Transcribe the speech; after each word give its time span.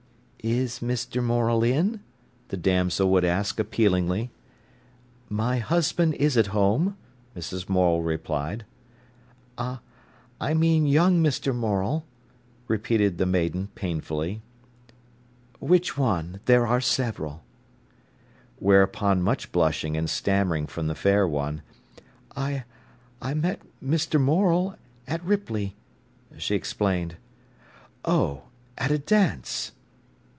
"Is 0.43 0.79
Mr. 0.79 1.21
Morel 1.23 1.61
in?" 1.63 1.99
the 2.47 2.57
damsel 2.57 3.11
would 3.11 3.23
ask 3.23 3.59
appealingly. 3.59 4.31
"My 5.29 5.59
husband 5.59 6.15
is 6.15 6.35
at 6.35 6.47
home," 6.47 6.97
Mrs. 7.37 7.69
Morel 7.69 8.01
replied. 8.01 8.65
"I—I 9.59 10.53
mean 10.55 10.87
young 10.87 11.21
Mr. 11.21 11.53
Morel," 11.55 12.05
repeated 12.67 13.19
the 13.19 13.27
maiden 13.27 13.67
painfully. 13.75 14.41
"Which 15.59 15.95
one? 15.95 16.39
There 16.45 16.65
are 16.65 16.81
several." 16.81 17.43
Whereupon 18.57 19.21
much 19.21 19.51
blushing 19.51 19.95
and 19.95 20.09
stammering 20.09 20.65
from 20.65 20.87
the 20.87 20.95
fair 20.95 21.27
one. 21.27 21.61
"I—I 22.35 23.33
met 23.35 23.61
Mr. 23.79 24.19
Morel—at 24.19 25.23
Ripley," 25.23 25.75
she 26.37 26.55
explained. 26.55 27.17
"Oh—at 28.03 28.89
a 28.89 28.97
dance!" 28.97 29.73